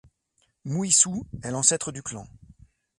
[0.65, 2.27] Mouissou est l'ancêtre du clan.